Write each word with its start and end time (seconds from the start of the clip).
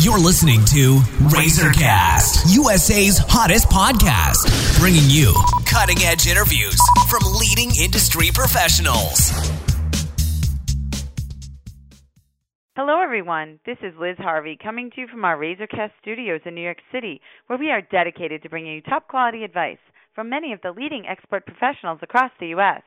You're 0.00 0.18
listening 0.18 0.64
to 0.72 0.96
Razorcast, 1.28 2.56
USA's 2.56 3.18
hottest 3.20 3.68
podcast, 3.68 4.48
bringing 4.80 5.04
you 5.10 5.34
cutting 5.66 5.98
edge 6.00 6.26
interviews 6.26 6.80
from 7.10 7.20
leading 7.36 7.68
industry 7.76 8.30
professionals. 8.32 9.28
Hello, 12.76 13.02
everyone. 13.02 13.60
This 13.66 13.76
is 13.82 13.92
Liz 14.00 14.16
Harvey 14.16 14.56
coming 14.56 14.90
to 14.94 15.02
you 15.02 15.06
from 15.06 15.22
our 15.26 15.36
Razorcast 15.36 15.92
studios 16.00 16.40
in 16.46 16.54
New 16.54 16.64
York 16.64 16.80
City, 16.90 17.20
where 17.48 17.58
we 17.58 17.70
are 17.70 17.82
dedicated 17.82 18.42
to 18.42 18.48
bringing 18.48 18.76
you 18.76 18.80
top 18.80 19.06
quality 19.06 19.44
advice 19.44 19.84
from 20.14 20.30
many 20.30 20.54
of 20.54 20.62
the 20.62 20.72
leading 20.72 21.04
expert 21.06 21.44
professionals 21.44 21.98
across 22.00 22.30
the 22.40 22.56
U.S. 22.56 22.80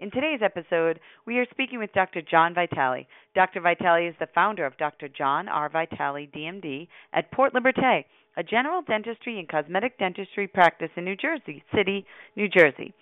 In 0.00 0.10
today's 0.10 0.40
episode, 0.42 0.98
we 1.26 1.36
are 1.40 1.46
speaking 1.50 1.78
with 1.78 1.92
Dr. 1.92 2.22
John 2.22 2.54
Vitale. 2.54 3.06
Dr. 3.34 3.60
Vitale 3.60 4.08
is 4.08 4.14
the 4.18 4.28
founder 4.34 4.64
of 4.64 4.78
Dr. 4.78 5.08
John 5.08 5.46
R. 5.46 5.68
Vitale, 5.68 6.26
DMD, 6.34 6.88
at 7.12 7.30
Port 7.30 7.52
Liberté, 7.52 8.06
a 8.34 8.42
general 8.42 8.80
dentistry 8.80 9.38
and 9.38 9.46
cosmetic 9.46 9.98
dentistry 9.98 10.48
practice 10.48 10.88
in 10.96 11.04
New 11.04 11.16
Jersey 11.16 11.62
City, 11.74 12.06
New 12.34 12.48
Jersey. 12.48 12.94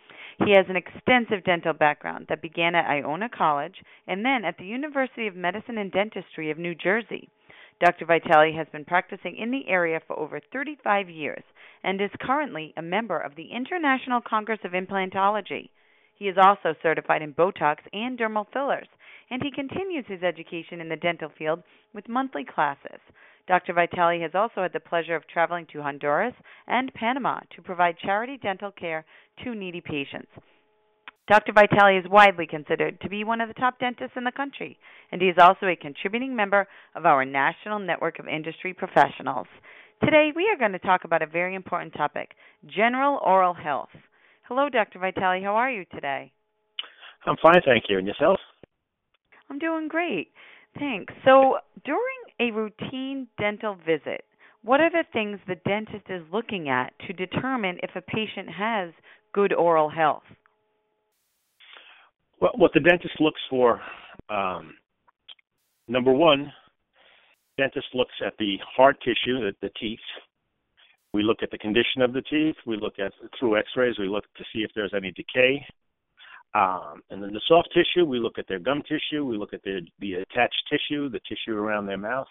He 0.44 0.56
has 0.56 0.66
an 0.68 0.74
extensive 0.74 1.44
dental 1.44 1.72
background 1.72 2.26
that 2.30 2.42
began 2.42 2.74
at 2.74 2.90
Iona 2.90 3.28
College 3.28 3.76
and 4.08 4.24
then 4.24 4.44
at 4.44 4.58
the 4.58 4.66
University 4.66 5.28
of 5.28 5.36
Medicine 5.36 5.78
and 5.78 5.92
Dentistry 5.92 6.50
of 6.50 6.58
New 6.58 6.74
Jersey. 6.74 7.28
Dr. 7.78 8.06
Vitale 8.06 8.56
has 8.56 8.66
been 8.72 8.84
practicing 8.84 9.36
in 9.36 9.52
the 9.52 9.68
area 9.68 10.00
for 10.04 10.18
over 10.18 10.40
35 10.52 11.08
years 11.08 11.44
and 11.84 12.00
is 12.00 12.10
currently 12.20 12.74
a 12.76 12.82
member 12.82 13.20
of 13.20 13.36
the 13.36 13.52
International 13.52 14.20
Congress 14.20 14.58
of 14.64 14.72
Implantology. 14.72 15.68
He 16.18 16.28
is 16.28 16.36
also 16.36 16.74
certified 16.82 17.22
in 17.22 17.32
Botox 17.32 17.76
and 17.92 18.18
dermal 18.18 18.46
fillers, 18.52 18.88
and 19.30 19.40
he 19.40 19.52
continues 19.52 20.04
his 20.08 20.22
education 20.22 20.80
in 20.80 20.88
the 20.88 20.96
dental 20.96 21.30
field 21.38 21.62
with 21.94 22.08
monthly 22.08 22.44
classes. 22.44 23.00
Dr. 23.46 23.72
Vitale 23.72 24.20
has 24.20 24.34
also 24.34 24.62
had 24.62 24.72
the 24.72 24.80
pleasure 24.80 25.14
of 25.14 25.26
traveling 25.26 25.66
to 25.72 25.80
Honduras 25.80 26.34
and 26.66 26.92
Panama 26.92 27.40
to 27.54 27.62
provide 27.62 27.98
charity 27.98 28.36
dental 28.36 28.72
care 28.72 29.04
to 29.44 29.54
needy 29.54 29.80
patients. 29.80 30.30
Dr. 31.28 31.52
Vitale 31.52 31.98
is 31.98 32.10
widely 32.10 32.46
considered 32.46 33.00
to 33.00 33.08
be 33.08 33.22
one 33.22 33.40
of 33.40 33.48
the 33.48 33.54
top 33.54 33.78
dentists 33.78 34.16
in 34.16 34.24
the 34.24 34.32
country, 34.32 34.78
and 35.12 35.22
he 35.22 35.28
is 35.28 35.36
also 35.38 35.66
a 35.66 35.76
contributing 35.76 36.34
member 36.34 36.66
of 36.94 37.06
our 37.06 37.24
national 37.24 37.78
network 37.78 38.18
of 38.18 38.26
industry 38.26 38.74
professionals. 38.74 39.46
Today, 40.02 40.32
we 40.34 40.48
are 40.48 40.58
going 40.58 40.72
to 40.72 40.78
talk 40.78 41.04
about 41.04 41.22
a 41.22 41.26
very 41.26 41.54
important 41.54 41.94
topic 41.94 42.30
general 42.66 43.20
oral 43.24 43.54
health. 43.54 43.90
Hello, 44.48 44.70
Dr. 44.70 44.98
Vitale. 44.98 45.42
How 45.42 45.56
are 45.56 45.70
you 45.70 45.84
today? 45.94 46.32
I'm 47.26 47.36
fine, 47.42 47.60
thank 47.66 47.84
you. 47.90 47.98
And 47.98 48.06
yourself? 48.06 48.38
I'm 49.50 49.58
doing 49.58 49.88
great. 49.88 50.28
Thanks. 50.78 51.12
So, 51.26 51.58
during 51.84 52.00
a 52.40 52.50
routine 52.50 53.28
dental 53.38 53.76
visit, 53.86 54.24
what 54.62 54.80
are 54.80 54.88
the 54.88 55.04
things 55.12 55.38
the 55.46 55.56
dentist 55.66 56.06
is 56.08 56.22
looking 56.32 56.70
at 56.70 56.94
to 57.06 57.12
determine 57.12 57.76
if 57.82 57.90
a 57.94 58.00
patient 58.00 58.48
has 58.48 58.90
good 59.34 59.52
oral 59.52 59.90
health? 59.90 60.22
Well, 62.40 62.52
what 62.56 62.72
the 62.72 62.80
dentist 62.80 63.20
looks 63.20 63.40
for, 63.50 63.82
um, 64.30 64.72
number 65.88 66.12
one, 66.12 66.50
dentist 67.58 67.88
looks 67.92 68.14
at 68.26 68.32
the 68.38 68.56
hard 68.74 68.96
tissue, 69.00 69.40
the, 69.40 69.52
the 69.60 69.70
teeth, 69.78 69.98
we 71.18 71.24
look 71.24 71.42
at 71.42 71.50
the 71.50 71.58
condition 71.58 72.00
of 72.00 72.12
the 72.12 72.22
teeth. 72.22 72.54
We 72.64 72.76
look 72.76 73.00
at 73.00 73.10
through 73.40 73.58
X-rays. 73.58 73.98
We 73.98 74.06
look 74.06 74.22
to 74.36 74.44
see 74.52 74.60
if 74.60 74.70
there's 74.76 74.94
any 74.94 75.10
decay. 75.10 75.66
Um, 76.54 77.02
and 77.10 77.20
then 77.20 77.32
the 77.32 77.40
soft 77.48 77.70
tissue, 77.74 78.04
we 78.06 78.20
look 78.20 78.38
at 78.38 78.46
their 78.46 78.60
gum 78.60 78.82
tissue. 78.82 79.24
We 79.24 79.36
look 79.36 79.52
at 79.52 79.64
the 79.64 79.80
the 79.98 80.12
attached 80.14 80.62
tissue, 80.70 81.08
the 81.08 81.18
tissue 81.28 81.58
around 81.58 81.86
their 81.86 81.98
mouth. 81.98 82.28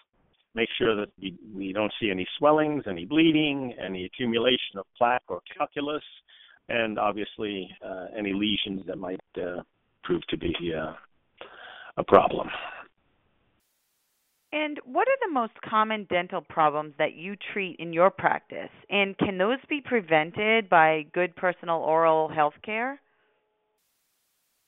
Make 0.54 0.70
sure 0.78 0.96
that 0.96 1.10
we, 1.20 1.36
we 1.54 1.74
don't 1.74 1.92
see 2.00 2.10
any 2.10 2.26
swellings, 2.38 2.84
any 2.88 3.04
bleeding, 3.04 3.74
any 3.78 4.06
accumulation 4.06 4.78
of 4.78 4.86
plaque 4.96 5.28
or 5.28 5.42
calculus, 5.54 6.02
and 6.70 6.98
obviously 6.98 7.68
uh, 7.84 8.06
any 8.16 8.32
lesions 8.32 8.86
that 8.86 8.96
might 8.96 9.20
uh, 9.36 9.60
prove 10.02 10.26
to 10.28 10.38
be 10.38 10.54
uh, 10.74 10.94
a 11.98 12.04
problem. 12.04 12.48
And 14.52 14.78
what 14.84 15.06
are 15.08 15.26
the 15.26 15.32
most 15.32 15.52
common 15.68 16.06
dental 16.08 16.40
problems 16.40 16.94
that 16.98 17.14
you 17.14 17.36
treat 17.52 17.76
in 17.78 17.92
your 17.92 18.10
practice? 18.10 18.70
And 18.88 19.16
can 19.18 19.36
those 19.36 19.58
be 19.68 19.82
prevented 19.84 20.70
by 20.70 21.04
good 21.12 21.36
personal 21.36 21.80
oral 21.80 22.28
health 22.28 22.54
care? 22.64 22.98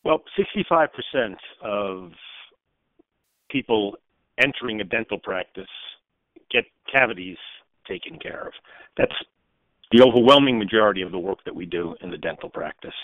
Well, 0.04 0.22
65% 0.38 1.36
of 1.62 2.10
people 3.50 3.96
entering 4.42 4.80
a 4.80 4.84
dental 4.84 5.18
practice 5.18 5.64
get 6.50 6.64
cavities 6.92 7.36
taken 7.86 8.18
care 8.18 8.46
of. 8.46 8.52
That's 8.96 9.12
the 9.92 10.02
overwhelming 10.02 10.58
majority 10.58 11.02
of 11.02 11.10
the 11.10 11.18
work 11.18 11.38
that 11.44 11.54
we 11.54 11.66
do 11.66 11.94
in 12.02 12.10
the 12.10 12.18
dental 12.18 12.48
practice. 12.48 12.94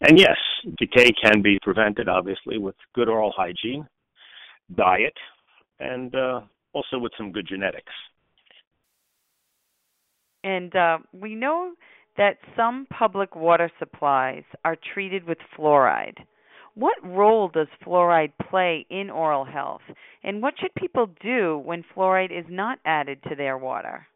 And 0.00 0.18
yes, 0.18 0.36
decay 0.78 1.10
can 1.22 1.42
be 1.42 1.58
prevented, 1.62 2.08
obviously, 2.08 2.58
with 2.58 2.74
good 2.94 3.08
oral 3.08 3.32
hygiene, 3.36 3.86
diet, 4.74 5.14
and 5.80 6.14
uh, 6.14 6.40
also 6.72 6.98
with 6.98 7.12
some 7.16 7.32
good 7.32 7.46
genetics. 7.48 7.92
And 10.44 10.74
uh, 10.76 10.98
we 11.12 11.34
know 11.34 11.72
that 12.16 12.38
some 12.56 12.86
public 12.96 13.34
water 13.34 13.70
supplies 13.78 14.44
are 14.64 14.76
treated 14.94 15.24
with 15.24 15.38
fluoride. 15.58 16.18
What 16.74 16.96
role 17.02 17.48
does 17.48 17.68
fluoride 17.84 18.32
play 18.50 18.86
in 18.90 19.10
oral 19.10 19.44
health? 19.44 19.80
And 20.22 20.42
what 20.42 20.54
should 20.60 20.74
people 20.74 21.08
do 21.22 21.58
when 21.64 21.84
fluoride 21.94 22.38
is 22.38 22.44
not 22.48 22.78
added 22.84 23.22
to 23.28 23.34
their 23.34 23.56
water? 23.58 24.06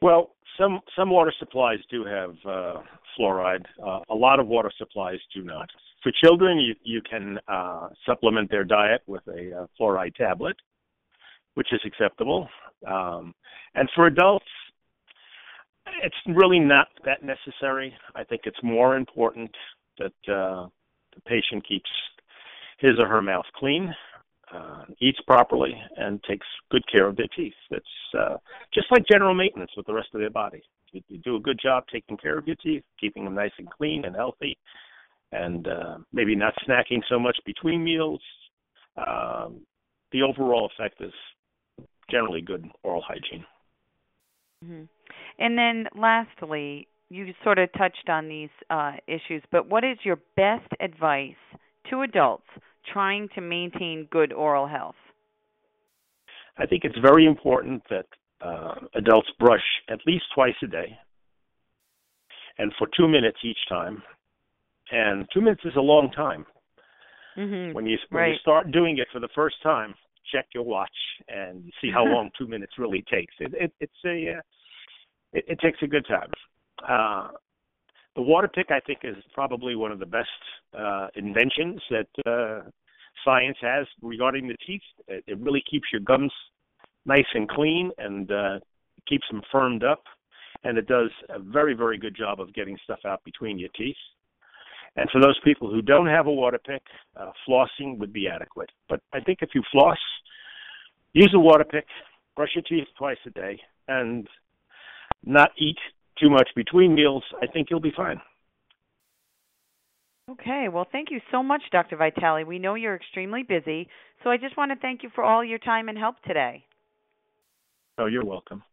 Well, 0.00 0.30
some 0.58 0.80
some 0.96 1.10
water 1.10 1.32
supplies 1.38 1.78
do 1.90 2.04
have 2.04 2.30
uh, 2.46 2.80
fluoride. 3.18 3.64
Uh, 3.84 4.00
a 4.08 4.14
lot 4.14 4.38
of 4.40 4.46
water 4.46 4.70
supplies 4.78 5.18
do 5.34 5.42
not. 5.42 5.68
For 6.02 6.12
children, 6.24 6.58
you, 6.58 6.74
you 6.84 7.02
can 7.02 7.38
uh, 7.48 7.88
supplement 8.06 8.50
their 8.50 8.64
diet 8.64 9.02
with 9.06 9.22
a 9.26 9.62
uh, 9.62 9.66
fluoride 9.78 10.14
tablet, 10.14 10.56
which 11.54 11.72
is 11.72 11.80
acceptable. 11.84 12.48
Um, 12.86 13.34
and 13.74 13.88
for 13.94 14.06
adults, 14.06 14.46
it's 16.02 16.16
really 16.28 16.60
not 16.60 16.88
that 17.04 17.22
necessary. 17.22 17.94
I 18.14 18.22
think 18.24 18.42
it's 18.44 18.62
more 18.62 18.96
important 18.96 19.50
that 19.98 20.32
uh, 20.32 20.68
the 21.14 21.20
patient 21.26 21.66
keeps 21.66 21.90
his 22.78 22.92
or 22.98 23.08
her 23.08 23.22
mouth 23.22 23.46
clean, 23.56 23.92
uh, 24.54 24.84
eats 25.00 25.18
properly, 25.26 25.74
and 25.96 26.22
takes 26.22 26.46
good 26.70 26.84
care 26.90 27.08
of 27.08 27.16
their 27.16 27.26
teeth. 27.34 27.54
It's 27.70 27.86
uh, 28.16 28.36
just 28.72 28.86
like 28.92 29.04
general 29.10 29.34
maintenance 29.34 29.72
with 29.76 29.86
the 29.86 29.94
rest 29.94 30.08
of 30.14 30.20
their 30.20 30.30
body. 30.30 30.62
You, 30.92 31.02
you 31.08 31.18
do 31.18 31.36
a 31.36 31.40
good 31.40 31.58
job 31.60 31.84
taking 31.92 32.16
care 32.16 32.38
of 32.38 32.46
your 32.46 32.56
teeth, 32.56 32.84
keeping 33.00 33.24
them 33.24 33.34
nice 33.34 33.50
and 33.58 33.68
clean 33.68 34.04
and 34.04 34.14
healthy, 34.14 34.56
and 35.32 35.66
uh, 35.68 35.98
maybe 36.12 36.34
not 36.34 36.54
snacking 36.66 37.00
so 37.08 37.18
much 37.18 37.36
between 37.44 37.84
meals. 37.84 38.20
Um, 38.96 39.60
the 40.12 40.22
overall 40.22 40.70
effect 40.74 41.00
is 41.00 41.12
generally 42.10 42.40
good 42.40 42.66
oral 42.82 43.02
hygiene. 43.06 43.44
Mm-hmm. 44.64 44.84
And 45.38 45.58
then, 45.58 45.86
lastly, 45.94 46.88
you 47.10 47.32
sort 47.44 47.58
of 47.58 47.70
touched 47.72 48.08
on 48.08 48.28
these 48.28 48.48
uh, 48.70 48.92
issues, 49.06 49.42
but 49.52 49.68
what 49.68 49.84
is 49.84 49.98
your 50.02 50.18
best 50.36 50.70
advice 50.80 51.34
to 51.90 52.02
adults 52.02 52.46
trying 52.92 53.28
to 53.34 53.40
maintain 53.40 54.08
good 54.10 54.32
oral 54.32 54.66
health? 54.66 54.96
I 56.56 56.66
think 56.66 56.84
it's 56.84 56.98
very 56.98 57.24
important 57.24 57.82
that 57.90 58.06
uh, 58.40 58.74
adults 58.94 59.28
brush 59.38 59.62
at 59.88 60.00
least 60.06 60.24
twice 60.34 60.54
a 60.62 60.66
day 60.66 60.98
and 62.58 62.72
for 62.78 62.88
two 62.96 63.08
minutes 63.08 63.38
each 63.44 63.58
time 63.68 64.02
and 64.90 65.26
two 65.32 65.40
minutes 65.40 65.62
is 65.64 65.76
a 65.76 65.80
long 65.80 66.10
time. 66.10 66.46
Mm-hmm. 67.36 67.74
When 67.74 67.86
you 67.86 67.98
when 68.10 68.22
right. 68.22 68.32
you 68.32 68.38
start 68.40 68.72
doing 68.72 68.98
it 68.98 69.08
for 69.12 69.20
the 69.20 69.28
first 69.34 69.56
time, 69.62 69.94
check 70.32 70.46
your 70.54 70.64
watch 70.64 70.90
and 71.28 71.72
see 71.80 71.90
how 71.92 72.04
long 72.12 72.30
two 72.38 72.46
minutes 72.46 72.72
really 72.78 73.04
takes. 73.10 73.34
It, 73.38 73.52
it 73.54 73.72
it's 73.80 73.92
a 74.04 74.38
uh, 74.38 74.40
it, 75.32 75.44
it 75.48 75.60
takes 75.60 75.78
a 75.82 75.86
good 75.86 76.06
time. 76.06 76.30
Uh, 76.88 77.28
the 78.16 78.22
water 78.22 78.48
pick, 78.48 78.70
I 78.70 78.80
think, 78.80 79.00
is 79.04 79.16
probably 79.32 79.76
one 79.76 79.92
of 79.92 80.00
the 80.00 80.06
best 80.06 80.28
uh, 80.76 81.06
inventions 81.14 81.80
that 81.90 82.08
uh, 82.26 82.68
science 83.24 83.56
has 83.60 83.86
regarding 84.02 84.48
the 84.48 84.56
teeth. 84.66 84.82
It, 85.06 85.22
it 85.26 85.38
really 85.38 85.62
keeps 85.70 85.86
your 85.92 86.00
gums 86.00 86.32
nice 87.06 87.26
and 87.34 87.48
clean 87.48 87.92
and 87.98 88.30
uh, 88.30 88.58
keeps 89.08 89.24
them 89.30 89.42
firmed 89.52 89.84
up, 89.84 90.02
and 90.64 90.76
it 90.76 90.88
does 90.88 91.10
a 91.28 91.38
very, 91.38 91.74
very 91.74 91.98
good 91.98 92.16
job 92.16 92.40
of 92.40 92.52
getting 92.54 92.76
stuff 92.82 92.98
out 93.06 93.22
between 93.24 93.58
your 93.58 93.70
teeth. 93.76 93.96
And 94.98 95.08
for 95.10 95.20
those 95.20 95.38
people 95.44 95.70
who 95.70 95.80
don't 95.80 96.08
have 96.08 96.26
a 96.26 96.32
water 96.32 96.58
pick, 96.58 96.82
uh, 97.16 97.30
flossing 97.48 97.98
would 97.98 98.12
be 98.12 98.26
adequate. 98.28 98.70
But 98.88 99.00
I 99.12 99.20
think 99.20 99.38
if 99.42 99.50
you 99.54 99.62
floss, 99.70 99.98
use 101.12 101.32
a 101.34 101.38
water 101.38 101.64
pick, 101.64 101.86
brush 102.34 102.50
your 102.56 102.64
teeth 102.64 102.88
twice 102.98 103.18
a 103.24 103.30
day, 103.30 103.60
and 103.86 104.26
not 105.24 105.50
eat 105.56 105.78
too 106.20 106.28
much 106.28 106.48
between 106.56 106.96
meals, 106.96 107.22
I 107.40 107.46
think 107.46 107.68
you'll 107.70 107.78
be 107.78 107.92
fine. 107.96 108.20
Okay, 110.32 110.66
well, 110.70 110.86
thank 110.90 111.12
you 111.12 111.20
so 111.30 111.44
much, 111.44 111.62
Dr. 111.70 111.96
Vitale. 111.96 112.44
We 112.44 112.58
know 112.58 112.74
you're 112.74 112.96
extremely 112.96 113.44
busy, 113.44 113.88
so 114.24 114.30
I 114.30 114.36
just 114.36 114.56
want 114.56 114.72
to 114.72 114.76
thank 114.78 115.04
you 115.04 115.10
for 115.14 115.22
all 115.22 115.44
your 115.44 115.58
time 115.58 115.88
and 115.88 115.96
help 115.96 116.16
today. 116.26 116.64
Oh, 117.98 118.06
you're 118.06 118.24
welcome. 118.24 118.64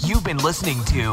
You've 0.00 0.24
been 0.24 0.38
listening 0.38 0.82
to 0.86 1.12